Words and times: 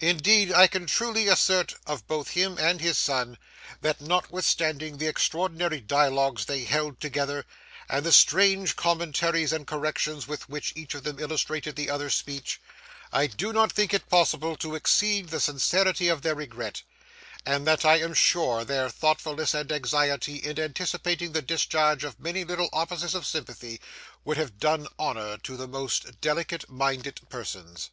Indeed, 0.00 0.50
I 0.50 0.66
can 0.66 0.86
truly 0.86 1.28
assert 1.28 1.74
of 1.86 2.06
both 2.06 2.30
him 2.30 2.56
and 2.56 2.80
his 2.80 2.96
son, 2.96 3.36
that 3.82 4.00
notwithstanding 4.00 4.96
the 4.96 5.08
extraordinary 5.08 5.78
dialogues 5.78 6.46
they 6.46 6.64
held 6.64 7.02
together, 7.02 7.44
and 7.86 8.06
the 8.06 8.10
strange 8.12 8.76
commentaries 8.76 9.52
and 9.52 9.66
corrections 9.66 10.26
with 10.26 10.48
which 10.48 10.72
each 10.74 10.94
of 10.94 11.02
them 11.04 11.18
illustrated 11.20 11.76
the 11.76 11.90
other's 11.90 12.14
speech, 12.14 12.62
I 13.12 13.26
do 13.26 13.52
not 13.52 13.70
think 13.70 13.92
it 13.92 14.08
possible 14.08 14.56
to 14.56 14.74
exceed 14.74 15.28
the 15.28 15.38
sincerity 15.38 16.08
of 16.08 16.22
their 16.22 16.34
regret; 16.34 16.80
and 17.44 17.66
that 17.66 17.84
I 17.84 17.98
am 18.00 18.14
sure 18.14 18.64
their 18.64 18.88
thoughtfulness 18.88 19.52
and 19.52 19.70
anxiety 19.70 20.36
in 20.36 20.58
anticipating 20.58 21.32
the 21.32 21.42
discharge 21.42 22.04
of 22.04 22.18
many 22.18 22.42
little 22.42 22.70
offices 22.72 23.14
of 23.14 23.26
sympathy 23.26 23.82
would 24.24 24.38
have 24.38 24.58
done 24.58 24.88
honour 24.98 25.36
to 25.42 25.58
the 25.58 25.68
most 25.68 26.22
delicate 26.22 26.70
minded 26.70 27.20
persons. 27.28 27.90